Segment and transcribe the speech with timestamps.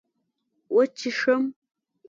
[0.75, 1.43] وچيښم